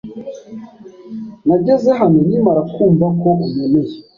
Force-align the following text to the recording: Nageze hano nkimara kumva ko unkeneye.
Nageze 1.45 1.89
hano 1.99 2.17
nkimara 2.25 2.61
kumva 2.73 3.05
ko 3.21 3.27
unkeneye. 3.45 3.97